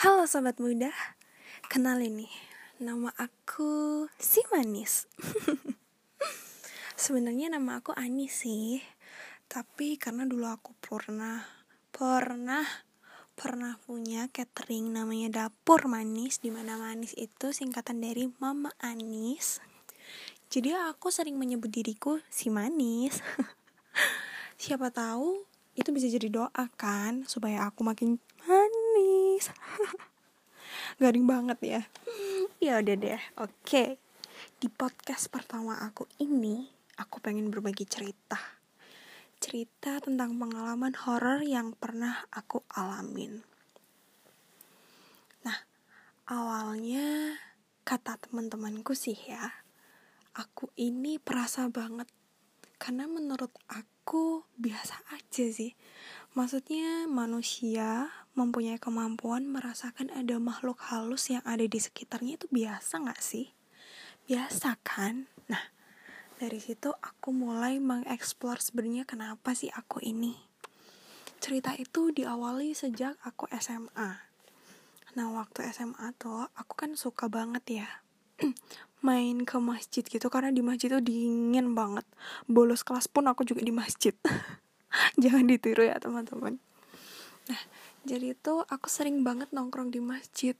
Halo 0.00 0.24
sobat 0.24 0.56
muda, 0.56 0.88
kenal 1.68 2.00
ini 2.00 2.24
nama 2.80 3.12
aku 3.20 4.08
si 4.16 4.40
manis. 4.48 5.04
Sebenarnya 7.04 7.52
nama 7.52 7.84
aku 7.84 7.92
Ani 7.92 8.24
sih, 8.24 8.80
tapi 9.44 10.00
karena 10.00 10.24
dulu 10.24 10.48
aku 10.48 10.72
pernah 10.80 11.44
pernah 11.92 12.64
pernah 13.36 13.76
punya 13.84 14.24
catering 14.32 14.88
namanya 14.88 15.52
dapur 15.52 15.84
manis, 15.84 16.40
di 16.40 16.48
mana 16.48 16.80
manis 16.80 17.12
itu 17.20 17.52
singkatan 17.52 18.00
dari 18.00 18.24
Mama 18.40 18.72
Anis. 18.80 19.60
Jadi 20.48 20.72
aku 20.80 21.12
sering 21.12 21.36
menyebut 21.36 21.68
diriku 21.68 22.24
si 22.32 22.48
manis. 22.48 23.20
Siapa 24.64 24.88
tahu 24.88 25.44
itu 25.76 25.92
bisa 25.92 26.08
jadi 26.08 26.32
doa 26.32 26.64
kan 26.80 27.28
supaya 27.28 27.68
aku 27.68 27.84
makin 27.84 28.16
manis 29.40 29.56
garing 31.00 31.24
banget 31.24 31.58
ya. 31.64 31.82
Ya 32.60 32.76
udah 32.84 32.96
deh 32.96 33.22
oke. 33.40 33.96
Di 34.60 34.68
podcast 34.68 35.32
pertama 35.32 35.80
aku 35.80 36.04
ini 36.20 36.68
aku 37.00 37.24
pengen 37.24 37.48
berbagi 37.48 37.88
cerita. 37.88 38.36
Cerita 39.40 39.96
tentang 40.04 40.36
pengalaman 40.36 40.92
horor 40.92 41.40
yang 41.40 41.72
pernah 41.72 42.28
aku 42.28 42.60
alamin. 42.76 43.40
Nah 45.48 45.58
awalnya 46.28 47.40
kata 47.88 48.20
teman-temanku 48.20 48.92
sih 48.92 49.16
ya 49.16 49.48
aku 50.36 50.68
ini 50.76 51.16
perasa 51.16 51.64
banget. 51.72 52.12
Karena 52.76 53.08
menurut 53.08 53.52
aku 53.72 54.44
biasa 54.60 55.00
aja 55.16 55.44
sih. 55.48 55.72
Maksudnya 56.36 57.08
manusia 57.08 58.08
mempunyai 58.38 58.78
kemampuan 58.78 59.48
merasakan 59.48 60.10
ada 60.14 60.38
makhluk 60.38 60.78
halus 60.90 61.30
yang 61.30 61.42
ada 61.42 61.66
di 61.66 61.78
sekitarnya 61.78 62.38
itu 62.38 62.46
biasa 62.50 63.02
gak 63.02 63.20
sih? 63.22 63.52
Biasa 64.26 64.78
kan? 64.82 65.26
Nah, 65.50 65.64
dari 66.38 66.58
situ 66.62 66.94
aku 66.94 67.34
mulai 67.34 67.82
mengeksplor 67.82 68.62
sebenarnya 68.62 69.06
kenapa 69.06 69.54
sih 69.54 69.68
aku 69.70 69.98
ini. 70.02 70.38
Cerita 71.40 71.74
itu 71.74 72.12
diawali 72.14 72.76
sejak 72.76 73.18
aku 73.26 73.50
SMA. 73.58 74.10
Nah, 75.18 75.26
waktu 75.34 75.66
SMA 75.74 76.14
tuh 76.20 76.46
aku 76.54 76.74
kan 76.78 76.94
suka 76.94 77.26
banget 77.26 77.82
ya 77.82 77.88
main 79.06 79.42
ke 79.48 79.56
masjid 79.58 80.04
gitu 80.04 80.28
karena 80.28 80.54
di 80.54 80.62
masjid 80.62 80.92
tuh 80.92 81.02
dingin 81.02 81.74
banget. 81.74 82.06
Bolos 82.46 82.86
kelas 82.86 83.10
pun 83.10 83.26
aku 83.26 83.42
juga 83.42 83.64
di 83.64 83.74
masjid. 83.74 84.14
jangan 85.22 85.46
ditiru 85.46 85.86
ya 85.86 85.96
teman-teman 86.02 86.58
nah 87.48 87.60
jadi 88.08 88.32
itu 88.32 88.64
aku 88.66 88.86
sering 88.88 89.20
banget 89.20 89.52
nongkrong 89.52 89.92
di 89.92 90.00
masjid 90.00 90.56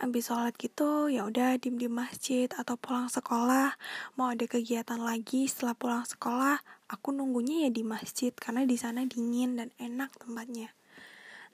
Abis 0.00 0.32
sholat 0.32 0.56
gitu 0.56 1.12
ya 1.12 1.28
udah 1.28 1.60
dim 1.60 1.76
di 1.76 1.92
masjid 1.92 2.48
atau 2.48 2.80
pulang 2.80 3.12
sekolah 3.12 3.76
mau 4.16 4.32
ada 4.32 4.48
kegiatan 4.48 4.96
lagi 4.96 5.44
setelah 5.44 5.76
pulang 5.76 6.04
sekolah 6.08 6.56
aku 6.88 7.12
nunggunya 7.12 7.68
ya 7.68 7.70
di 7.70 7.84
masjid 7.84 8.32
karena 8.32 8.64
di 8.64 8.80
sana 8.80 9.04
dingin 9.04 9.60
dan 9.60 9.68
enak 9.76 10.12
tempatnya 10.16 10.72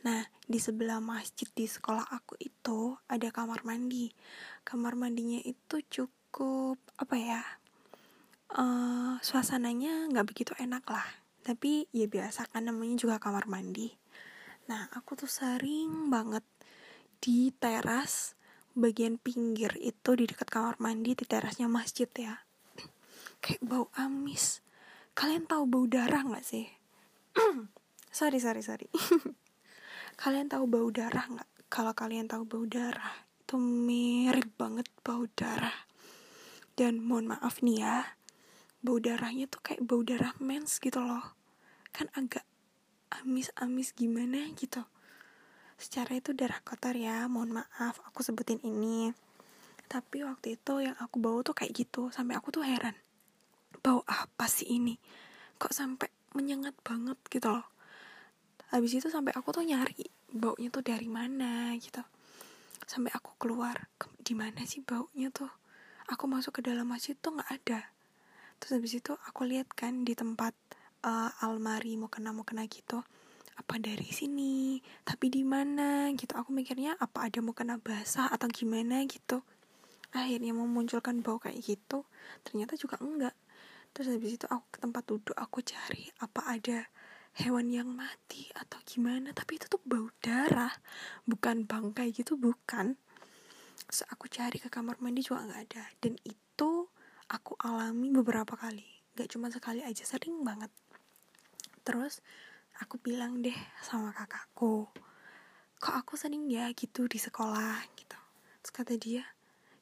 Nah, 0.05 0.21
di 0.45 0.61
sebelah 0.61 1.01
masjid 1.01 1.49
di 1.57 1.65
sekolah 1.65 2.13
aku 2.13 2.37
itu 2.37 2.93
ada 3.09 3.33
kamar 3.33 3.65
mandi. 3.65 4.13
Kamar 4.61 5.01
mandinya 5.01 5.41
itu 5.41 5.81
cukup 5.81 6.77
apa 7.01 7.17
ya? 7.17 7.41
Uh, 8.53 9.17
suasananya 9.25 10.13
nggak 10.13 10.29
begitu 10.29 10.53
enak 10.61 10.85
lah 10.93 11.25
tapi 11.45 11.85
ya 11.93 12.09
biasa 12.09 12.49
kan 12.49 12.65
namanya 12.65 12.97
juga 12.97 13.21
kamar 13.21 13.45
mandi 13.47 13.93
nah 14.65 14.89
aku 14.97 15.17
tuh 15.19 15.29
sering 15.29 16.09
banget 16.09 16.45
di 17.21 17.53
teras 17.57 18.37
bagian 18.75 19.23
pinggir 19.23 19.71
itu 19.79 20.19
di 20.19 20.27
dekat 20.27 20.51
kamar 20.51 20.77
mandi 20.83 21.15
di 21.15 21.25
terasnya 21.25 21.71
masjid 21.71 22.11
ya. 22.11 22.43
Kayak 23.43 23.63
bau 23.63 23.87
amis. 23.95 24.61
Kalian 25.15 25.47
tahu 25.47 25.65
bau 25.71 25.87
darah 25.87 26.27
nggak 26.27 26.45
sih? 26.45 26.67
Sorry 28.15 28.39
sorry 28.39 28.63
sorry. 28.63 28.87
Kalian 30.23 30.47
tahu 30.47 30.71
bau 30.71 30.87
darah 30.95 31.27
nggak? 31.27 31.51
Kalau 31.67 31.91
kalian 31.91 32.31
tahu 32.31 32.47
bau 32.47 32.63
darah 32.63 33.27
itu 33.43 33.59
mirip 33.59 34.55
banget 34.55 34.87
bau 35.03 35.27
darah. 35.35 35.75
Dan 36.79 37.03
mohon 37.03 37.35
maaf 37.35 37.59
nih 37.59 37.83
ya 37.83 38.15
bau 38.85 39.03
darahnya 39.03 39.51
tuh 39.51 39.65
kayak 39.65 39.83
bau 39.83 40.07
darah 40.07 40.31
mens 40.39 40.79
gitu 40.79 41.03
loh. 41.03 41.35
Kan 41.91 42.07
agak 42.15 42.47
amis-amis 43.23 43.95
gimana 43.95 44.51
gitu. 44.59 44.83
Secara 45.79 46.19
itu 46.19 46.35
darah 46.35 46.59
kotor 46.67 46.97
ya 46.99 47.29
mohon 47.31 47.55
maaf 47.55 48.01
aku 48.09 48.27
sebutin 48.27 48.59
ini. 48.67 49.15
Tapi 49.87 50.25
waktu 50.25 50.57
itu 50.57 50.81
yang 50.83 50.97
aku 50.99 51.21
bau 51.21 51.45
tuh 51.45 51.55
kayak 51.55 51.77
gitu 51.77 52.09
sampai 52.11 52.35
aku 52.35 52.51
tuh 52.51 52.65
heran 52.65 52.97
bau 53.85 54.01
apa 54.09 54.49
sih 54.49 54.81
ini? 54.81 54.97
Kok 55.61 55.73
sampai 55.77 56.09
menyengat 56.33 56.73
banget 56.81 57.21
gitu 57.29 57.53
loh. 57.53 57.69
Habis 58.73 58.97
itu 58.97 59.13
sampai 59.13 59.37
aku 59.37 59.53
tuh 59.53 59.63
nyari 59.63 60.09
baunya 60.33 60.73
tuh 60.73 60.81
dari 60.81 61.07
mana 61.07 61.77
gitu. 61.77 62.01
Sampai 62.89 63.13
aku 63.13 63.37
keluar 63.37 63.93
di 64.17 64.33
mana 64.33 64.65
sih 64.65 64.81
baunya 64.81 65.29
tuh? 65.29 65.53
Aku 66.09 66.25
masuk 66.25 66.61
ke 66.61 66.63
dalam 66.65 66.89
masjid 66.89 67.13
tuh 67.21 67.37
nggak 67.37 67.51
ada. 67.53 67.81
Terus 68.59 68.81
habis 68.81 68.93
itu 68.97 69.13
aku 69.29 69.45
lihat 69.45 69.69
kan 69.77 70.09
di 70.09 70.17
tempat 70.17 70.57
uh, 71.05 71.31
almari 71.45 72.01
mau 72.01 72.09
kena 72.09 72.33
mau 72.33 72.43
kena 72.49 72.65
gitu 72.65 73.05
apa 73.55 73.79
dari 73.79 74.11
sini? 74.11 74.83
Tapi 75.07 75.31
di 75.31 75.47
mana? 75.47 76.11
Gitu. 76.11 76.35
Aku 76.35 76.51
mikirnya 76.51 76.99
apa 76.99 77.31
ada 77.31 77.39
mau 77.39 77.55
kena 77.55 77.79
basah 77.79 78.27
atau 78.33 78.51
gimana? 78.51 79.05
Gitu. 79.07 79.45
Akhirnya 80.15 80.55
memunculkan 80.55 81.23
bau 81.23 81.39
kayak 81.39 81.59
gitu 81.63 82.07
ternyata 82.43 82.75
juga 82.75 82.99
enggak. 83.03 83.35
Terus 83.95 84.15
habis 84.19 84.35
itu 84.39 84.47
aku 84.51 84.67
ke 84.75 84.79
tempat 84.83 85.03
duduk 85.07 85.37
aku 85.39 85.63
cari 85.63 86.11
apa 86.19 86.41
ada 86.51 86.79
hewan 87.39 87.71
yang 87.71 87.91
mati 87.95 88.51
atau 88.59 88.79
gimana. 88.83 89.31
Tapi 89.31 89.59
itu 89.59 89.67
tuh 89.71 89.83
bau 89.87 90.11
darah 90.19 90.73
bukan 91.27 91.67
bangkai 91.67 92.11
gitu 92.11 92.35
bukan. 92.35 92.99
So 93.91 94.03
aku 94.11 94.27
cari 94.27 94.59
ke 94.59 94.67
kamar 94.71 94.99
mandi 94.99 95.23
juga 95.23 95.47
nggak 95.47 95.61
ada. 95.71 95.85
Dan 96.03 96.19
itu 96.27 96.91
aku 97.31 97.55
alami 97.63 98.11
beberapa 98.11 98.59
kali. 98.59 98.87
Gak 99.15 99.31
cuma 99.31 99.47
sekali 99.47 99.79
aja 99.79 100.03
sering 100.03 100.43
banget 100.43 100.75
terus 101.85 102.25
aku 102.81 102.99
bilang 102.99 103.45
deh 103.45 103.57
sama 103.85 104.11
kakakku 104.11 104.91
kok 105.85 106.01
aku 106.01 106.17
sering 106.17 106.49
ya 106.49 106.73
gitu 106.73 107.05
di 107.05 107.21
sekolah? 107.21 107.85
Gitu. 107.93 108.17
Terus 108.65 108.73
kata 108.73 108.97
dia 108.97 109.21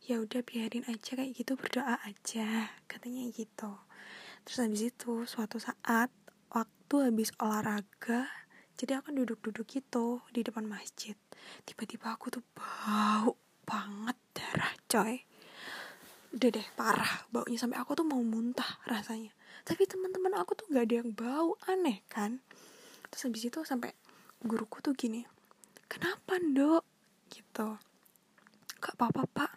ya 0.03 0.19
udah 0.19 0.43
biarin 0.43 0.83
aja 0.91 1.15
kayak 1.15 1.31
gitu 1.31 1.55
berdoa 1.55 1.95
aja 2.03 2.75
katanya 2.91 3.23
gitu. 3.31 3.71
Terus 4.43 4.59
habis 4.59 4.83
itu 4.83 5.23
suatu 5.31 5.63
saat 5.63 6.11
waktu 6.51 6.95
habis 7.07 7.31
olahraga 7.39 8.27
jadi 8.75 8.99
aku 8.99 9.15
duduk-duduk 9.15 9.63
gitu 9.71 10.27
di 10.35 10.43
depan 10.43 10.67
masjid. 10.67 11.15
Tiba-tiba 11.63 12.19
aku 12.19 12.35
tuh 12.35 12.43
bau 12.51 13.39
banget 13.63 14.19
darah 14.35 14.75
coy. 14.91 15.23
Udah 16.35 16.51
deh 16.51 16.67
parah 16.75 17.31
baunya 17.31 17.63
sampai 17.63 17.79
aku 17.79 17.95
tuh 17.95 18.03
mau 18.03 18.19
muntah 18.27 18.83
rasanya 18.91 19.31
tapi 19.63 19.87
teman-teman 19.87 20.35
aku 20.39 20.59
tuh 20.59 20.67
gak 20.71 20.91
ada 20.91 20.95
yang 21.05 21.11
bau 21.15 21.55
aneh 21.71 22.03
kan? 22.11 22.43
Terus 23.13 23.29
habis 23.29 23.43
itu 23.47 23.61
sampai 23.63 23.93
guruku 24.43 24.83
tuh 24.83 24.97
gini 24.97 25.23
kenapa 25.93 26.41
dok 26.41 26.85
gitu. 27.29 27.77
Gak 28.81 28.97
apa-apa 28.97 29.29
pak? 29.29 29.53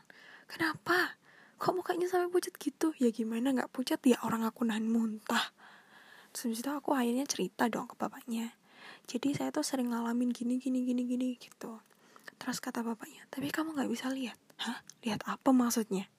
Kenapa? 0.52 1.16
Kok 1.56 1.72
mukanya 1.82 2.12
sampai 2.12 2.28
pucat 2.28 2.52
gitu? 2.60 2.92
Ya 3.00 3.10
gimana 3.16 3.56
nggak 3.56 3.72
pucat 3.72 4.04
ya 4.04 4.20
orang 4.28 4.44
aku 4.44 4.68
nahan 4.68 4.92
muntah. 4.92 5.56
Terus 6.36 6.52
habis 6.52 6.60
itu 6.62 6.72
aku 6.76 6.92
akhirnya 6.92 7.24
cerita 7.24 7.72
dong 7.72 7.88
ke 7.88 7.96
bapaknya. 7.96 8.52
Jadi 9.08 9.32
saya 9.32 9.56
tuh 9.56 9.64
sering 9.64 9.96
ngalamin 9.96 10.36
gini 10.36 10.60
gini 10.60 10.84
gini 10.84 11.08
gini 11.08 11.40
gitu. 11.40 11.80
Terus 12.36 12.60
kata 12.60 12.84
bapaknya 12.84 13.24
tapi 13.32 13.48
kamu 13.50 13.74
nggak 13.80 13.90
bisa 13.90 14.12
lihat. 14.12 14.36
Hah? 14.60 14.84
Lihat 15.08 15.24
apa 15.26 15.56
maksudnya? 15.56 16.12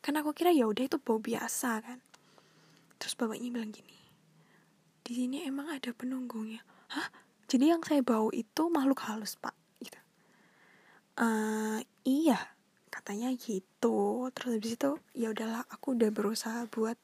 Kan 0.00 0.16
aku 0.16 0.32
kira 0.32 0.50
ya 0.50 0.64
udah 0.64 0.88
itu 0.88 0.96
bau 0.96 1.20
biasa 1.20 1.84
kan 1.84 2.00
terus 3.00 3.16
bapaknya 3.16 3.48
bilang 3.48 3.72
gini 3.72 4.00
di 5.10 5.26
sini 5.26 5.42
emang 5.42 5.74
ada 5.74 5.90
penunggungnya. 5.90 6.62
Hah? 6.94 7.10
Jadi 7.50 7.74
yang 7.74 7.82
saya 7.82 7.98
bau 7.98 8.30
itu 8.30 8.70
makhluk 8.70 9.02
halus 9.10 9.34
pak? 9.34 9.58
Gitu. 9.82 9.98
Uh, 11.18 11.82
iya 12.06 12.38
katanya 12.94 13.34
gitu. 13.34 14.30
Terus 14.30 14.50
habis 14.54 14.78
itu 14.78 14.90
ya 15.18 15.34
udahlah 15.34 15.66
aku 15.66 15.98
udah 15.98 16.14
berusaha 16.14 16.70
buat 16.70 16.94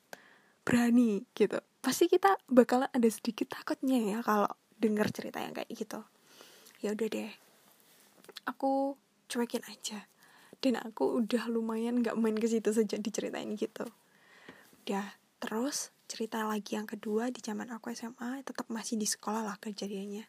berani 0.62 1.26
gitu. 1.34 1.58
Pasti 1.82 2.06
kita 2.06 2.38
bakalan 2.46 2.86
ada 2.94 3.10
sedikit 3.10 3.50
takutnya 3.50 3.98
ya 3.98 4.18
kalau 4.22 4.46
dengar 4.78 5.10
cerita 5.10 5.42
yang 5.42 5.50
kayak 5.50 5.70
gitu. 5.74 5.98
Ya 6.86 6.94
udah 6.94 7.10
deh 7.10 7.32
aku 8.46 8.94
cuekin 9.26 9.66
aja. 9.66 10.06
Dan 10.62 10.78
aku 10.78 11.26
udah 11.26 11.50
lumayan 11.50 12.06
nggak 12.06 12.14
main 12.14 12.38
ke 12.38 12.46
situ 12.46 12.70
sejak 12.70 13.02
diceritain 13.02 13.50
gitu. 13.58 13.82
Udah 14.86 15.10
terus 15.36 15.92
cerita 16.06 16.46
lagi 16.46 16.78
yang 16.78 16.86
kedua 16.86 17.34
di 17.34 17.42
zaman 17.42 17.66
aku 17.74 17.90
SMA 17.90 18.46
tetap 18.46 18.70
masih 18.70 18.94
di 18.94 19.04
sekolah 19.04 19.42
lah 19.42 19.58
kejadiannya. 19.58 20.24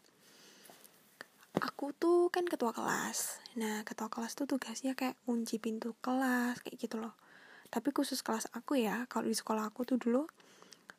Aku 1.58 1.94
tuh 1.94 2.30
kan 2.30 2.46
ketua 2.46 2.74
kelas. 2.74 3.42
Nah 3.58 3.82
ketua 3.82 4.10
kelas 4.10 4.38
tuh 4.38 4.46
tugasnya 4.46 4.94
kayak 4.94 5.18
kunci 5.26 5.58
pintu 5.58 5.98
kelas 6.02 6.62
kayak 6.62 6.78
gitu 6.78 7.02
loh. 7.02 7.18
Tapi 7.70 7.90
khusus 7.94 8.22
kelas 8.22 8.50
aku 8.54 8.78
ya 8.78 9.06
kalau 9.10 9.30
di 9.30 9.38
sekolah 9.38 9.70
aku 9.70 9.86
tuh 9.86 9.98
dulu 9.98 10.30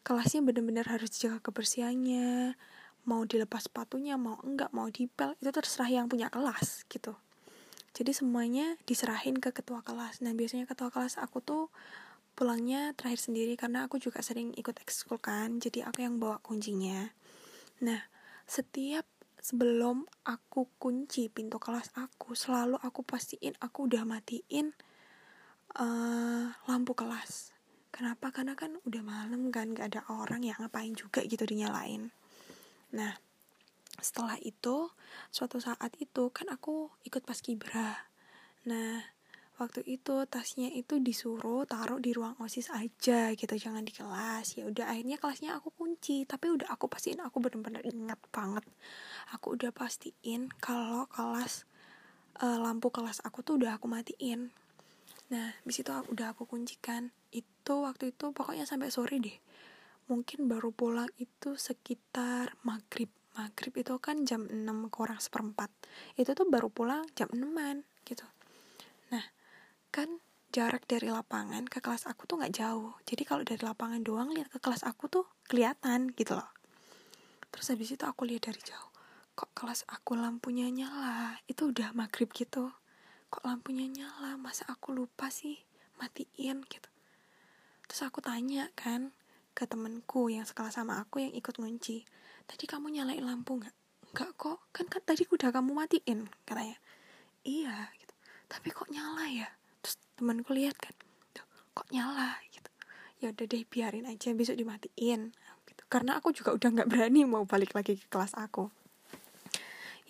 kelasnya 0.02 0.43
bener-bener 0.43 0.87
harus 0.87 1.10
dijaga 1.14 1.38
kebersihannya. 1.43 2.58
Mau 3.06 3.22
dilepas 3.25 3.70
sepatunya 3.70 4.19
mau 4.19 4.38
enggak 4.43 4.75
mau 4.75 4.90
dipel 4.90 5.38
itu 5.38 5.50
terserah 5.50 5.90
yang 5.90 6.06
punya 6.10 6.31
kelas 6.31 6.87
gitu. 6.90 7.14
Jadi 7.94 8.14
semuanya 8.14 8.78
diserahin 8.87 9.38
ke 9.43 9.50
ketua 9.50 9.82
kelas. 9.82 10.22
Nah 10.22 10.34
biasanya 10.34 10.70
ketua 10.70 10.90
kelas 10.90 11.19
aku 11.19 11.43
tuh 11.43 11.64
pulangnya 12.38 12.94
terakhir 12.94 13.19
sendiri 13.19 13.58
karena 13.58 13.90
aku 13.90 13.99
juga 13.99 14.23
sering 14.23 14.55
ikut 14.55 14.79
ekskul 14.79 15.19
kan 15.19 15.58
jadi 15.58 15.90
aku 15.90 16.06
yang 16.06 16.23
bawa 16.23 16.38
kuncinya. 16.38 17.11
Nah 17.82 17.99
setiap 18.46 19.02
sebelum 19.43 20.06
aku 20.23 20.70
kunci 20.79 21.26
pintu 21.26 21.58
kelas 21.58 21.90
aku 21.99 22.38
selalu 22.38 22.79
aku 22.79 23.02
pastiin 23.02 23.58
aku 23.58 23.90
udah 23.90 24.06
matiin 24.06 24.70
uh, 25.75 26.55
lampu 26.70 26.94
kelas. 26.94 27.50
Kenapa? 27.90 28.31
Karena 28.31 28.55
kan 28.55 28.79
udah 28.87 29.02
malam 29.02 29.50
kan 29.50 29.75
gak 29.75 29.91
ada 29.91 30.06
orang 30.06 30.46
yang 30.46 30.55
ngapain 30.62 30.94
juga 30.94 31.26
gitu 31.26 31.43
dinyalain 31.43 32.14
nah 32.88 33.12
setelah 33.99 34.38
itu 34.41 34.88
suatu 35.34 35.58
saat 35.58 35.93
itu 35.99 36.31
kan 36.31 36.46
aku 36.55 36.94
ikut 37.02 37.26
pas 37.26 37.34
kibra. 37.43 38.06
Nah 38.70 39.02
waktu 39.58 39.82
itu 39.90 40.22
tasnya 40.31 40.70
itu 40.70 41.02
disuruh 41.02 41.66
taruh 41.66 41.99
di 41.99 42.14
ruang 42.14 42.38
osis 42.38 42.70
aja 42.70 43.34
gitu 43.34 43.55
jangan 43.58 43.82
di 43.82 43.90
kelas. 43.90 44.55
Ya 44.55 44.70
udah 44.70 44.87
akhirnya 44.94 45.19
kelasnya 45.19 45.58
aku 45.58 45.75
kunci. 45.75 46.22
Tapi 46.25 46.55
udah 46.55 46.70
aku 46.70 46.87
pastiin 46.87 47.19
aku 47.19 47.43
bener-bener 47.43 47.82
ingat 47.82 48.22
banget. 48.31 48.62
Aku 49.34 49.58
udah 49.58 49.75
pastiin 49.75 50.46
kalau 50.62 51.10
kelas 51.10 51.66
uh, 52.38 52.58
lampu 52.62 52.94
kelas 52.94 53.19
aku 53.26 53.43
tuh 53.43 53.58
udah 53.58 53.75
aku 53.75 53.90
matiin. 53.90 54.55
Nah 55.34 55.58
di 55.66 55.72
situ 55.75 55.90
aku, 55.90 56.14
udah 56.14 56.38
aku 56.38 56.46
kuncikan. 56.46 57.10
Itu 57.34 57.82
waktu 57.82 58.14
itu 58.14 58.31
pokoknya 58.31 58.62
sampai 58.62 58.94
sore 58.94 59.19
deh. 59.19 59.37
Mungkin 60.06 60.46
baru 60.46 60.70
pulang 60.70 61.10
itu 61.19 61.58
sekitar 61.58 62.55
maghrib. 62.62 63.10
Maghrib 63.34 63.75
itu 63.75 63.94
kan 63.99 64.22
jam 64.22 64.46
6 64.46 64.64
kurang 64.88 65.19
seperempat. 65.19 65.69
Itu 66.14 66.32
tuh 66.38 66.46
baru 66.46 66.70
pulang 66.70 67.06
jam 67.12 67.28
6 67.31 67.44
gitu 68.08 68.25
kan 69.94 70.20
jarak 70.52 70.88
dari 70.88 71.12
lapangan 71.12 71.69
ke 71.69 71.85
kelas 71.85 72.08
aku 72.08 72.25
tuh 72.25 72.40
nggak 72.40 72.55
jauh. 72.56 72.96
Jadi 73.05 73.23
kalau 73.29 73.44
dari 73.44 73.61
lapangan 73.61 74.00
doang 74.00 74.32
lihat 74.32 74.49
ke 74.52 74.58
kelas 74.61 74.85
aku 74.85 75.08
tuh 75.12 75.25
kelihatan 75.49 76.12
gitu 76.17 76.37
loh. 76.37 76.50
Terus 77.52 77.73
habis 77.73 77.93
itu 77.93 78.05
aku 78.05 78.29
lihat 78.29 78.49
dari 78.49 78.61
jauh 78.61 78.88
kok 79.38 79.55
kelas 79.55 79.87
aku 79.87 80.19
lampunya 80.19 80.67
nyala? 80.67 81.38
Itu 81.46 81.70
udah 81.70 81.94
maghrib 81.94 82.26
gitu. 82.35 82.75
Kok 83.31 83.46
lampunya 83.46 83.87
nyala? 83.87 84.35
Masa 84.35 84.67
aku 84.67 84.90
lupa 84.90 85.31
sih? 85.31 85.62
Matiin 86.02 86.67
gitu. 86.67 86.91
Terus 87.87 88.02
aku 88.02 88.19
tanya 88.19 88.67
kan 88.75 89.14
ke 89.55 89.62
temenku 89.62 90.26
yang 90.26 90.43
sekelas 90.43 90.75
sama 90.82 90.99
aku 90.99 91.23
yang 91.23 91.31
ikut 91.31 91.55
ngunci 91.55 92.02
tadi 92.50 92.64
kamu 92.67 92.99
nyalain 92.99 93.23
lampu 93.23 93.62
nggak? 93.62 93.75
Nggak 94.11 94.31
kok. 94.34 94.58
Kan 94.75 94.91
kan 94.91 95.06
tadi 95.06 95.23
udah 95.31 95.55
kamu 95.55 95.70
matiin 95.70 96.26
katanya. 96.43 96.75
Iya 97.46 97.94
gitu. 97.94 98.14
Tapi 98.50 98.75
kok 98.75 98.91
nyala 98.91 99.23
ya 99.31 99.46
temanku 100.19 100.50
lihat 100.50 100.75
kan 100.75 100.91
Tuh, 101.31 101.47
kok 101.79 101.87
nyala 101.94 102.43
gitu. 102.50 102.70
Ya 103.23 103.31
udah 103.31 103.47
deh 103.47 103.62
biarin 103.62 104.11
aja 104.11 104.35
besok 104.35 104.59
dimatiin 104.59 105.31
gitu. 105.67 105.82
Karena 105.87 106.19
aku 106.19 106.35
juga 106.35 106.50
udah 106.59 106.69
nggak 106.75 106.91
berani 106.91 107.23
mau 107.23 107.47
balik 107.47 107.79
lagi 107.79 107.94
ke 107.94 108.06
kelas 108.11 108.35
aku. 108.35 108.75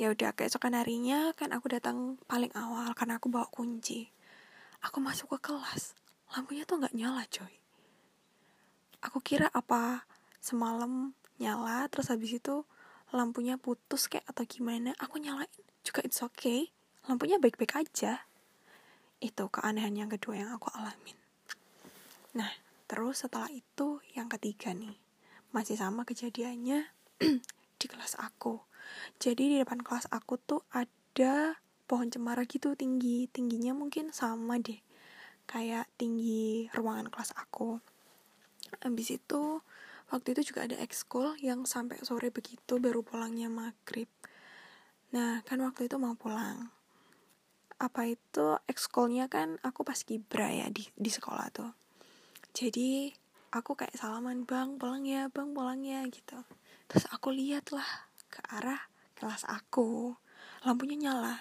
Ya 0.00 0.08
udah 0.14 0.32
keesokan 0.32 0.78
harinya 0.78 1.34
kan 1.36 1.52
aku 1.52 1.68
datang 1.68 2.16
paling 2.30 2.54
awal 2.56 2.94
karena 2.96 3.20
aku 3.20 3.28
bawa 3.28 3.50
kunci. 3.52 4.08
Aku 4.80 5.02
masuk 5.04 5.36
ke 5.36 5.52
kelas. 5.52 5.98
Lampunya 6.32 6.64
tuh 6.64 6.80
nggak 6.80 6.94
nyala 6.94 7.26
coy. 7.28 7.52
Aku 9.02 9.18
kira 9.20 9.50
apa 9.52 10.06
semalam 10.38 11.18
nyala 11.42 11.90
terus 11.90 12.08
habis 12.14 12.30
itu 12.30 12.62
lampunya 13.10 13.58
putus 13.58 14.06
kayak 14.06 14.24
atau 14.30 14.46
gimana 14.46 14.94
aku 15.02 15.18
nyalain. 15.18 15.50
Juga 15.82 16.00
it's 16.06 16.22
okay. 16.22 16.70
Lampunya 17.10 17.40
baik-baik 17.42 17.74
aja 17.74 18.27
itu 19.18 19.44
keanehan 19.50 19.94
yang 19.98 20.10
kedua 20.10 20.38
yang 20.38 20.50
aku 20.54 20.70
alamin. 20.74 21.18
Nah, 22.38 22.50
terus 22.86 23.26
setelah 23.26 23.50
itu 23.50 23.98
yang 24.14 24.30
ketiga 24.30 24.70
nih. 24.70 24.94
Masih 25.50 25.74
sama 25.74 26.06
kejadiannya 26.06 26.86
di 27.80 27.86
kelas 27.88 28.14
aku. 28.20 28.62
Jadi 29.18 29.54
di 29.54 29.56
depan 29.58 29.82
kelas 29.82 30.06
aku 30.14 30.38
tuh 30.38 30.62
ada 30.70 31.58
pohon 31.90 32.12
cemara 32.12 32.46
gitu 32.46 32.78
tinggi. 32.78 33.26
Tingginya 33.26 33.74
mungkin 33.74 34.14
sama 34.14 34.60
deh. 34.62 34.78
Kayak 35.48 35.90
tinggi 35.98 36.70
ruangan 36.76 37.10
kelas 37.10 37.34
aku. 37.34 37.82
Habis 38.84 39.18
itu 39.18 39.64
waktu 40.12 40.36
itu 40.36 40.52
juga 40.54 40.68
ada 40.68 40.76
ekskul 40.78 41.34
yang 41.40 41.64
sampai 41.66 41.98
sore 42.04 42.28
begitu 42.30 42.78
baru 42.78 43.02
pulangnya 43.02 43.50
maghrib. 43.50 44.06
Nah, 45.10 45.40
kan 45.48 45.58
waktu 45.64 45.88
itu 45.88 45.96
mau 45.96 46.12
pulang 46.14 46.77
apa 47.78 48.10
itu 48.10 48.58
ekskolnya 48.66 49.30
kan 49.30 49.62
aku 49.62 49.86
pas 49.86 50.02
kibra 50.02 50.50
ya 50.50 50.66
di 50.66 50.82
di 50.98 51.10
sekolah 51.10 51.46
tuh. 51.54 51.70
Jadi 52.50 53.14
aku 53.54 53.78
kayak 53.78 53.94
salaman 53.94 54.42
bang 54.42 54.82
pulang 54.82 55.06
ya 55.06 55.30
bang 55.30 55.54
pulang 55.54 55.86
ya 55.86 56.02
gitu. 56.10 56.42
Terus 56.90 57.06
aku 57.14 57.30
lihat 57.30 57.70
lah 57.70 57.86
ke 58.26 58.42
arah 58.50 58.90
kelas 59.14 59.46
aku 59.46 60.18
lampunya 60.66 60.98
nyala. 60.98 61.38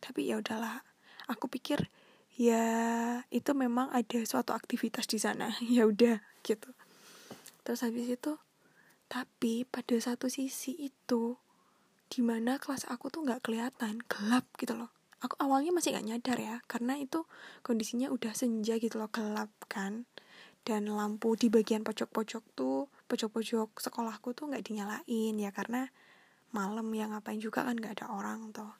Tapi 0.00 0.32
ya 0.32 0.40
udahlah 0.40 0.80
aku 1.28 1.52
pikir 1.52 1.92
ya 2.40 2.64
itu 3.28 3.52
memang 3.52 3.92
ada 3.92 4.24
suatu 4.24 4.56
aktivitas 4.56 5.04
di 5.04 5.20
sana. 5.20 5.52
Ya 5.68 5.84
udah 5.84 6.24
gitu. 6.40 6.72
Terus 7.60 7.84
habis 7.84 8.08
itu 8.08 8.40
tapi 9.12 9.68
pada 9.68 10.00
satu 10.00 10.32
sisi 10.32 10.72
itu 10.80 11.36
di 12.08 12.24
mana 12.24 12.56
kelas 12.56 12.88
aku 12.88 13.12
tuh 13.12 13.28
nggak 13.28 13.44
kelihatan 13.44 14.00
gelap 14.08 14.48
gitu 14.56 14.78
loh 14.78 14.93
aku 15.24 15.40
awalnya 15.40 15.72
masih 15.72 15.96
gak 15.96 16.04
nyadar 16.04 16.36
ya 16.36 16.56
karena 16.68 17.00
itu 17.00 17.24
kondisinya 17.64 18.12
udah 18.12 18.36
senja 18.36 18.76
gitu 18.76 19.00
loh 19.00 19.08
gelap 19.08 19.50
kan. 19.72 20.04
Dan 20.64 20.88
lampu 20.88 21.36
di 21.36 21.52
bagian 21.52 21.84
pojok-pojok 21.84 22.44
tuh 22.56 22.88
pojok-pojok 23.08 23.80
sekolahku 23.84 24.32
tuh 24.32 24.48
nggak 24.48 24.64
dinyalain 24.64 25.36
ya 25.36 25.52
karena 25.52 25.92
malam 26.56 26.88
yang 26.96 27.12
ngapain 27.12 27.36
juga 27.36 27.68
kan 27.68 27.76
nggak 27.76 28.00
ada 28.00 28.06
orang 28.08 28.48
tuh 28.48 28.72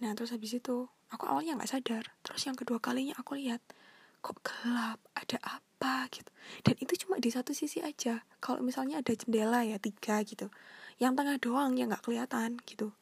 nah 0.00 0.16
terus 0.16 0.32
habis 0.32 0.56
itu 0.56 0.88
aku 1.12 1.28
awalnya 1.28 1.60
nggak 1.60 1.70
sadar. 1.70 2.04
Terus 2.24 2.42
yang 2.48 2.56
kedua 2.56 2.80
kalinya 2.80 3.14
aku 3.20 3.36
lihat 3.36 3.60
kok 4.24 4.40
gelap 4.40 4.98
ada 5.12 5.38
apa 5.44 6.08
gitu. 6.08 6.32
Dan 6.64 6.74
itu 6.80 7.06
cuma 7.06 7.20
di 7.20 7.28
satu 7.28 7.52
sisi 7.52 7.84
aja. 7.84 8.24
Kalau 8.40 8.64
misalnya 8.64 9.04
ada 9.04 9.12
jendela 9.12 9.60
ya 9.62 9.76
tiga 9.76 10.24
gitu. 10.24 10.48
Yang 10.96 11.12
tengah 11.20 11.36
doang 11.38 11.72
yang 11.76 11.92
nggak 11.92 12.02
kelihatan 12.02 12.56
gitu. 12.64 12.96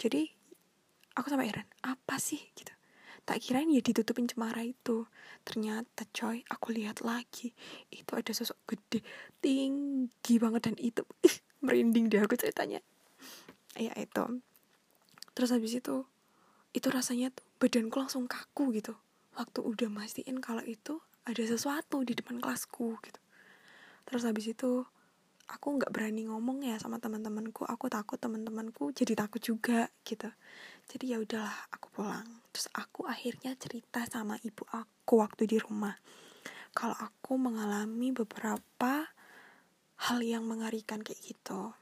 Jadi 0.00 0.32
aku 1.16 1.32
sampai 1.32 1.48
heran 1.50 1.66
apa 1.82 2.20
sih 2.20 2.38
gitu. 2.54 2.72
Tak 3.26 3.42
kirain 3.42 3.66
ya 3.66 3.82
ditutupin 3.82 4.30
cemara 4.30 4.62
itu. 4.62 5.10
Ternyata 5.42 6.06
coy 6.14 6.46
aku 6.46 6.70
lihat 6.70 7.02
lagi. 7.02 7.50
Itu 7.90 8.14
ada 8.14 8.30
sosok 8.30 8.54
gede 8.70 9.02
tinggi 9.42 10.38
banget 10.38 10.70
dan 10.70 10.76
itu 10.78 11.02
merinding 11.64 12.06
deh 12.06 12.22
aku 12.22 12.38
ceritanya. 12.38 12.78
Ya 13.74 13.90
itu. 13.98 14.40
Terus 15.34 15.50
habis 15.50 15.74
itu 15.74 16.06
itu 16.70 16.86
rasanya 16.92 17.34
tuh 17.34 17.42
badanku 17.58 17.98
langsung 17.98 18.30
kaku 18.30 18.70
gitu. 18.78 18.94
Waktu 19.34 19.58
udah 19.58 19.90
mastiin 19.90 20.38
kalau 20.38 20.62
itu 20.62 21.02
ada 21.26 21.42
sesuatu 21.42 22.06
di 22.06 22.14
depan 22.14 22.38
kelasku 22.38 22.94
gitu. 23.02 23.20
Terus 24.06 24.22
habis 24.22 24.46
itu 24.46 24.86
aku 25.46 25.78
nggak 25.78 25.94
berani 25.94 26.26
ngomong 26.26 26.66
ya 26.66 26.76
sama 26.82 26.98
teman-temanku. 26.98 27.62
Aku 27.66 27.86
takut 27.86 28.18
teman-temanku 28.18 28.90
jadi 28.90 29.14
takut 29.14 29.38
juga 29.38 29.86
gitu. 30.02 30.26
Jadi 30.90 31.14
ya 31.14 31.18
udahlah 31.22 31.54
aku 31.70 31.86
pulang. 31.94 32.26
Terus 32.50 32.66
aku 32.74 33.06
akhirnya 33.06 33.54
cerita 33.54 34.02
sama 34.06 34.38
ibu 34.42 34.66
aku 34.70 35.22
waktu 35.22 35.46
di 35.46 35.58
rumah. 35.62 35.94
Kalau 36.74 36.98
aku 36.98 37.38
mengalami 37.40 38.12
beberapa 38.12 39.06
hal 39.96 40.18
yang 40.20 40.44
mengerikan 40.44 41.00
kayak 41.00 41.22
gitu. 41.22 41.72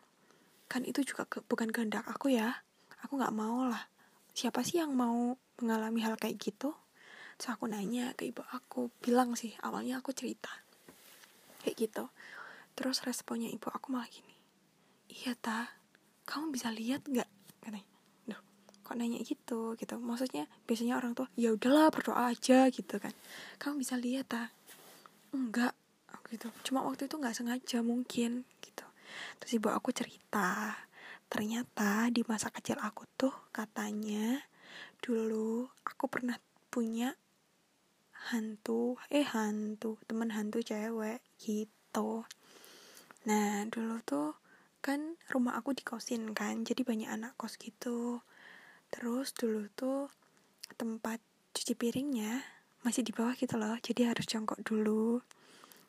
Kan 0.70 0.86
itu 0.86 1.02
juga 1.02 1.26
ke, 1.26 1.42
bukan 1.42 1.72
kehendak 1.72 2.06
aku 2.06 2.36
ya. 2.36 2.62
Aku 3.02 3.16
nggak 3.18 3.34
mau 3.34 3.66
lah. 3.66 3.90
Siapa 4.36 4.62
sih 4.62 4.80
yang 4.80 4.94
mau 4.94 5.34
mengalami 5.60 6.04
hal 6.04 6.20
kayak 6.20 6.38
gitu? 6.38 6.76
Terus 7.34 7.50
aku 7.50 7.66
nanya 7.66 8.14
ke 8.14 8.30
ibu 8.30 8.46
aku 8.54 8.92
bilang 9.02 9.34
sih 9.34 9.56
awalnya 9.64 9.98
aku 9.98 10.14
cerita. 10.14 10.52
Kayak 11.64 11.76
gitu 11.80 12.04
Terus 12.74 13.02
responnya 13.06 13.50
ibu 13.50 13.70
aku 13.70 13.94
malah 13.94 14.10
gini. 14.10 14.34
Iya 15.10 15.38
ta, 15.38 15.70
kamu 16.26 16.54
bisa 16.54 16.74
lihat 16.74 17.06
nggak? 17.06 17.30
Katanya. 17.62 17.86
Duh, 18.26 18.40
kok 18.82 18.94
nanya 18.98 19.22
gitu 19.22 19.78
gitu. 19.78 19.94
Maksudnya 19.98 20.50
biasanya 20.66 20.98
orang 20.98 21.14
tuh 21.14 21.30
ya 21.38 21.54
udahlah 21.54 21.90
berdoa 21.94 22.34
aja 22.34 22.66
gitu 22.70 22.98
kan. 22.98 23.14
Kamu 23.62 23.78
bisa 23.78 23.94
lihat 23.94 24.30
ta? 24.30 24.50
Enggak, 25.34 25.74
gitu. 26.34 26.50
Cuma 26.66 26.82
waktu 26.82 27.06
itu 27.06 27.14
nggak 27.14 27.36
sengaja 27.36 27.78
mungkin 27.86 28.42
gitu. 28.58 28.86
Terus 29.38 29.52
ibu 29.54 29.70
aku 29.70 29.94
cerita 29.94 30.74
ternyata 31.30 32.10
di 32.14 32.22
masa 32.26 32.52
kecil 32.52 32.78
aku 32.78 33.08
tuh 33.16 33.34
katanya 33.50 34.38
dulu 35.00 35.66
aku 35.82 36.04
pernah 36.06 36.36
punya 36.68 37.10
hantu 38.30 38.94
eh 39.10 39.24
hantu 39.24 39.98
teman 40.06 40.30
hantu 40.30 40.62
cewek 40.62 41.24
gitu 41.40 42.22
nah 43.24 43.64
dulu 43.64 44.04
tuh 44.04 44.36
kan 44.84 45.16
rumah 45.32 45.56
aku 45.56 45.72
dikosin 45.72 46.36
kan 46.36 46.60
jadi 46.60 46.84
banyak 46.84 47.08
anak 47.08 47.32
kos 47.40 47.56
gitu. 47.56 48.20
Terus 48.92 49.32
dulu 49.32 49.64
tuh 49.72 50.12
tempat 50.76 51.24
cuci 51.56 51.72
piringnya 51.72 52.44
masih 52.84 53.00
di 53.00 53.16
bawah 53.16 53.32
gitu 53.32 53.56
loh 53.56 53.80
jadi 53.80 54.12
harus 54.12 54.28
jongkok 54.28 54.60
dulu. 54.60 55.24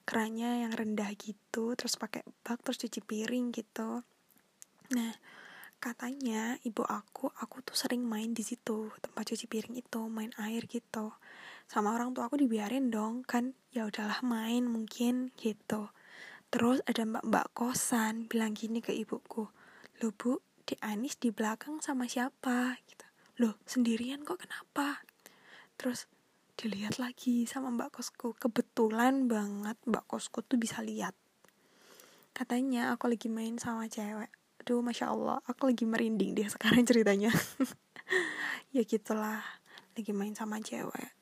Kerannya 0.07 0.63
yang 0.63 0.71
rendah 0.71 1.11
gitu 1.19 1.75
terus 1.75 1.99
pakai 1.99 2.23
bak 2.47 2.63
terus 2.63 2.79
cuci 2.79 3.03
piring 3.03 3.51
gitu. 3.51 3.99
Nah 4.95 5.11
katanya 5.83 6.55
ibu 6.63 6.87
aku 6.87 7.35
aku 7.35 7.59
tuh 7.67 7.75
sering 7.75 7.99
main 8.07 8.31
di 8.31 8.47
situ 8.47 8.95
tempat 9.03 9.27
cuci 9.27 9.51
piring 9.51 9.75
itu 9.75 10.07
main 10.07 10.31
air 10.39 10.63
gitu. 10.71 11.11
Sama 11.67 11.91
orang 11.91 12.15
tua 12.15 12.31
aku 12.31 12.39
dibiarin 12.39 12.87
dong 12.87 13.27
kan 13.27 13.51
ya 13.75 13.83
udahlah 13.83 14.23
main 14.23 14.63
mungkin 14.71 15.35
gitu 15.35 15.91
terus 16.49 16.79
ada 16.85 17.03
mbak-mbak 17.03 17.51
kosan 17.53 18.29
bilang 18.29 18.55
gini 18.55 18.79
ke 18.79 18.91
ibuku 18.95 19.47
lo 20.03 20.11
bu 20.11 20.43
di 20.65 20.75
Anis 20.81 21.15
di 21.21 21.29
belakang 21.29 21.79
sama 21.79 22.09
siapa? 22.09 22.75
Gitu. 22.83 23.05
Loh 23.39 23.55
sendirian 23.63 24.25
kok 24.25 24.41
kenapa? 24.43 25.05
Terus 25.77 26.09
dilihat 26.57 26.97
lagi 26.97 27.45
sama 27.45 27.69
mbak 27.71 27.95
kosku 27.95 28.33
kebetulan 28.35 29.27
banget 29.29 29.77
mbak 29.85 30.03
kosku 30.09 30.41
tuh 30.41 30.57
bisa 30.59 30.81
lihat. 30.81 31.13
Katanya 32.35 32.91
aku 32.91 33.07
lagi 33.07 33.31
main 33.31 33.55
sama 33.55 33.87
cewek. 33.87 34.31
Aduh 34.65 34.81
masya 34.81 35.13
allah 35.13 35.39
aku 35.45 35.69
lagi 35.71 35.85
merinding 35.85 36.33
dia 36.35 36.49
sekarang 36.49 36.83
ceritanya. 36.89 37.31
Ya 38.75 38.83
gitulah 38.83 39.45
lagi 39.95 40.11
main 40.11 40.35
sama 40.35 40.59
cewek. 40.59 41.13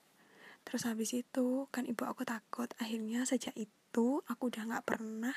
Terus 0.64 0.88
habis 0.88 1.12
itu 1.14 1.68
kan 1.70 1.84
ibu 1.84 2.08
aku 2.08 2.24
takut 2.24 2.72
akhirnya 2.80 3.28
sejak 3.28 3.54
itu 3.60 3.83
aku 4.26 4.50
udah 4.50 4.64
nggak 4.66 4.86
pernah 4.90 5.36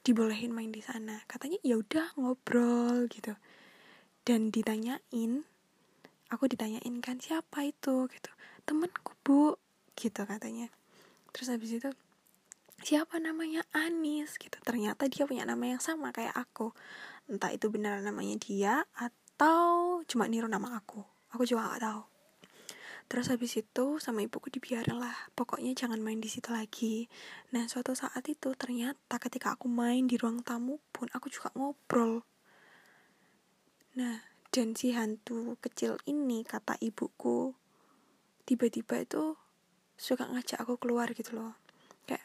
dibolehin 0.00 0.52
main 0.56 0.72
di 0.72 0.80
sana. 0.80 1.20
Katanya 1.28 1.60
ya 1.60 1.76
udah 1.76 2.16
ngobrol 2.16 3.04
gitu. 3.12 3.36
Dan 4.24 4.48
ditanyain 4.48 5.44
aku 6.32 6.44
ditanyain 6.48 6.94
kan 7.04 7.20
siapa 7.20 7.68
itu? 7.68 8.08
Gitu. 8.08 8.30
Temenku 8.64 9.12
bu 9.20 9.60
gitu 9.92 10.24
katanya. 10.24 10.72
Terus 11.36 11.52
habis 11.52 11.76
itu 11.76 11.90
siapa 12.80 13.20
namanya? 13.20 13.60
Anis 13.76 14.40
gitu. 14.40 14.56
Ternyata 14.64 15.04
dia 15.12 15.28
punya 15.28 15.44
nama 15.44 15.76
yang 15.76 15.82
sama 15.84 16.12
kayak 16.16 16.32
aku. 16.32 16.72
Entah 17.28 17.52
itu 17.52 17.68
benar 17.68 18.00
namanya 18.00 18.40
dia 18.40 18.88
atau 18.96 20.00
cuma 20.08 20.24
niru 20.28 20.48
nama 20.48 20.80
aku. 20.80 21.04
Aku 21.36 21.44
juga 21.44 21.68
gak 21.74 21.82
tahu 21.84 22.13
terus 23.06 23.28
habis 23.28 23.54
itu 23.60 24.00
sama 24.00 24.24
ibuku 24.24 24.48
dibiarin 24.48 24.96
lah 24.96 25.14
pokoknya 25.36 25.76
jangan 25.76 26.00
main 26.00 26.18
di 26.18 26.28
situ 26.28 26.50
lagi. 26.50 27.06
Nah 27.52 27.68
suatu 27.68 27.92
saat 27.92 28.24
itu 28.26 28.56
ternyata 28.56 29.20
ketika 29.20 29.54
aku 29.54 29.68
main 29.68 30.08
di 30.08 30.16
ruang 30.18 30.40
tamu 30.40 30.80
pun 30.90 31.06
aku 31.12 31.28
juga 31.28 31.52
ngobrol. 31.54 32.24
Nah 33.94 34.24
dan 34.54 34.74
si 34.78 34.94
hantu 34.94 35.58
kecil 35.58 35.98
ini 36.06 36.46
kata 36.46 36.78
ibuku 36.78 37.54
tiba-tiba 38.44 39.02
itu 39.02 39.34
suka 39.94 40.26
ngajak 40.30 40.62
aku 40.62 40.80
keluar 40.80 41.10
gitu 41.12 41.34
loh. 41.36 41.54
Kayak 42.08 42.24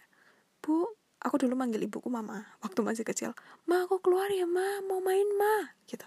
bu 0.63 0.93
aku 1.19 1.36
dulu 1.41 1.59
manggil 1.59 1.83
ibuku 1.86 2.07
mama 2.07 2.55
waktu 2.63 2.79
masih 2.81 3.05
kecil. 3.05 3.36
Ma 3.69 3.86
aku 3.86 4.00
keluar 4.01 4.27
ya 4.31 4.50
ma. 4.50 4.81
Mau 4.83 5.00
main 5.00 5.27
ma. 5.38 5.75
Gitu. 5.86 6.05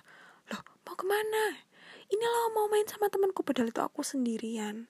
Loh 0.50 0.60
mau 0.84 0.94
ke 0.98 1.04
mana 1.06 1.71
ini 2.12 2.25
loh 2.28 2.52
mau 2.52 2.69
main 2.69 2.85
sama 2.85 3.09
temanku 3.09 3.40
padahal 3.40 3.73
itu 3.73 3.81
aku 3.81 4.04
sendirian. 4.04 4.85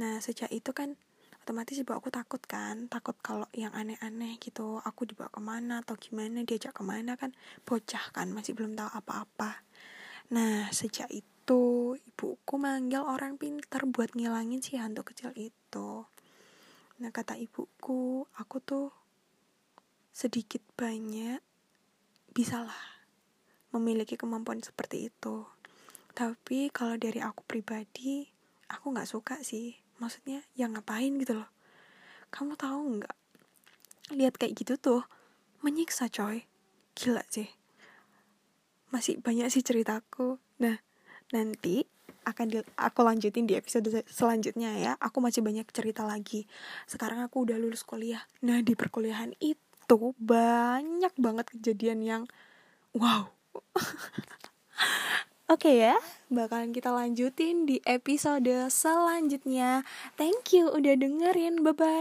Nah 0.00 0.16
sejak 0.24 0.48
itu 0.48 0.72
kan 0.72 0.96
otomatis 1.44 1.76
ibu 1.76 1.92
aku 1.92 2.08
takut 2.08 2.40
kan 2.46 2.88
takut 2.88 3.18
kalau 3.20 3.44
yang 3.52 3.74
aneh-aneh 3.76 4.40
gitu 4.40 4.80
aku 4.80 5.04
dibawa 5.04 5.28
ke 5.28 5.42
mana 5.44 5.84
atau 5.84 5.98
gimana 6.00 6.40
diajak 6.46 6.72
ke 6.72 6.82
mana 6.86 7.18
kan 7.20 7.36
bocah 7.68 8.14
kan 8.16 8.32
masih 8.32 8.56
belum 8.56 8.72
tahu 8.72 8.88
apa-apa. 8.88 9.60
Nah 10.32 10.72
sejak 10.72 11.12
itu 11.12 11.98
ibuku 12.00 12.54
manggil 12.56 13.04
orang 13.04 13.36
pintar 13.36 13.84
buat 13.84 14.16
ngilangin 14.16 14.64
si 14.64 14.80
hantu 14.80 15.04
kecil 15.04 15.36
itu. 15.36 16.08
Nah 17.02 17.10
kata 17.12 17.36
ibuku 17.36 18.24
aku 18.40 18.56
tuh 18.64 18.88
sedikit 20.16 20.64
banyak 20.78 21.44
bisalah 22.32 23.04
memiliki 23.76 24.16
kemampuan 24.16 24.64
seperti 24.64 25.12
itu 25.12 25.44
tapi 26.12 26.68
kalau 26.68 27.00
dari 27.00 27.18
aku 27.24 27.44
pribadi 27.48 28.28
aku 28.68 28.92
nggak 28.92 29.08
suka 29.08 29.40
sih 29.40 29.76
maksudnya 30.00 30.44
ya 30.56 30.68
ngapain 30.68 31.16
gitu 31.20 31.40
loh 31.40 31.50
kamu 32.32 32.56
tahu 32.56 33.00
nggak 33.00 33.16
lihat 34.16 34.34
kayak 34.36 34.56
gitu 34.56 34.76
tuh 34.76 35.02
menyiksa 35.64 36.12
coy 36.12 36.44
gila 36.92 37.24
sih 37.32 37.48
masih 38.92 39.20
banyak 39.20 39.48
sih 39.48 39.64
ceritaku 39.64 40.36
nah 40.60 40.76
nanti 41.32 41.88
akan 42.22 42.46
di, 42.46 42.58
aku 42.78 43.00
lanjutin 43.02 43.50
di 43.50 43.58
episode 43.58 43.90
selanjutnya 44.06 44.78
ya. 44.78 44.92
Aku 45.02 45.18
masih 45.18 45.42
banyak 45.42 45.66
cerita 45.74 46.06
lagi. 46.06 46.46
Sekarang 46.86 47.18
aku 47.18 47.42
udah 47.42 47.58
lulus 47.58 47.82
kuliah. 47.82 48.22
Nah, 48.46 48.62
di 48.62 48.78
perkuliahan 48.78 49.34
itu 49.42 50.14
banyak 50.22 51.10
banget 51.18 51.46
kejadian 51.50 51.98
yang 52.06 52.22
wow. 52.94 53.26
Oke 55.52 55.68
okay 55.68 55.84
ya, 55.84 56.00
bakalan 56.32 56.72
kita 56.72 56.88
lanjutin 56.96 57.68
di 57.68 57.76
episode 57.84 58.48
selanjutnya. 58.72 59.84
Thank 60.16 60.56
you 60.56 60.72
udah 60.72 60.96
dengerin. 60.96 61.60
Bye 61.60 61.76
bye. 61.76 61.92